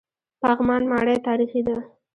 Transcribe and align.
پغمان 0.41 0.83
ماڼۍ 0.91 1.17
تاریخي 1.27 1.61
ده؟ 1.67 1.77